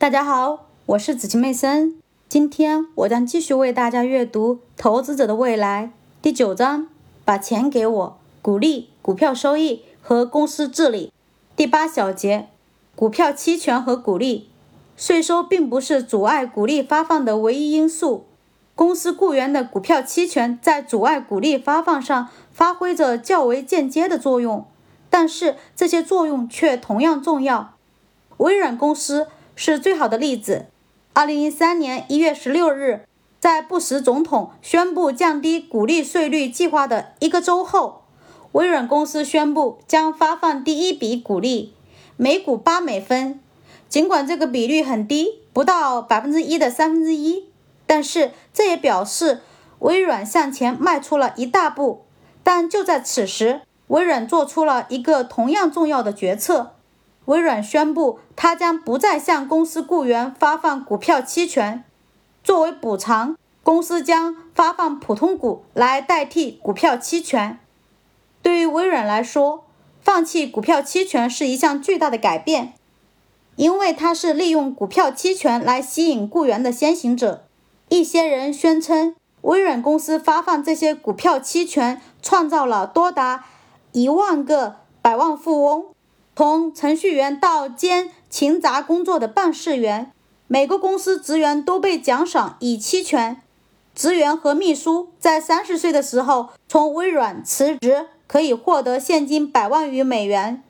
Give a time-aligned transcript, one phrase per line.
[0.00, 1.96] 大家好，我是子晴妹森。
[2.28, 5.86] 今天我将继续为大家阅读《投资者的未来》
[6.22, 6.86] 第九章：
[7.24, 11.12] 把钱给我，鼓励股票收益和公司治理。
[11.56, 12.46] 第八小节：
[12.94, 14.48] 股票期权和股利。
[14.96, 18.24] 税收并不是阻碍股利发放的唯一因素。
[18.76, 24.64] 公司雇员的股票期权在阻碍股利发放上发挥着较为间接的作用，
[25.10, 27.74] 但是这些作用却同样重要。
[28.36, 29.26] 微软公司
[29.60, 30.66] 是最好的例子。
[31.14, 33.00] 二零一三年一月十六日，
[33.40, 38.04] 在布什总统宣布降低股利税率计划的一个周后，
[38.52, 41.74] 微软公司宣布将发放第一笔股利，
[42.16, 43.40] 每股八美分。
[43.88, 47.46] 尽管这个比率很低，不到百分之一的三分之一，
[47.84, 49.40] 但是这也表示
[49.80, 52.04] 微软向前迈出了一大步。
[52.44, 56.76] 但就在此时，微软做出了一个同样重要的决策：
[57.28, 61.84] 微软宣布，它将不再向公司雇员发放股票期权，
[62.42, 67.58] 作为补偿，公司将发放普通股来代替股票期权。
[68.40, 69.64] 对于微软来说，
[70.00, 72.72] 放弃股票期权是一项巨大的改变。
[73.56, 77.44] 因为它是利用股票期权来吸引雇员的先行者，
[77.88, 83.44] 一些人宣称微软公司发放这些股票期权创造了多达
[83.92, 85.86] 一万个百万富翁，
[86.38, 90.12] 从程序员到兼勤杂工作的办事员，
[90.46, 93.42] 每个公司职员都被奖赏以期权。
[93.92, 100.62] 职员和秘书在三十岁的时候从微软辞职，可以获得现金百万余美元。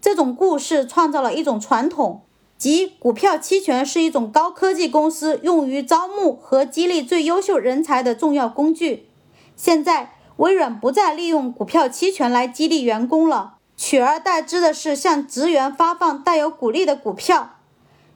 [0.00, 2.22] 这种故事创造了一种传统。
[2.56, 9.08] 即股票期权是一种高科技公司用于招募和激励最优秀人才的重要工具。
[9.56, 17.56] 现在，微软不再利用股票期权来激励员工了，取而代之的是向职员发放带有股利的股票。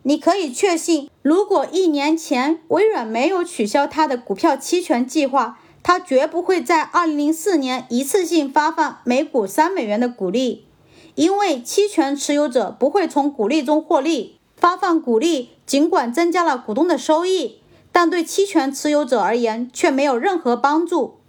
[0.02, 10.66] 你可以确信，如果一年前微软没有取消它的股票期权计划，它绝不会在2004年一次性发放每股三美元的股利。
[11.16, 17.60] 因为期权持有者不会从股利中获利，发放股利尽管增加了股东的收益，
[17.92, 21.19] 但对期权持有者而言却没有任何帮助。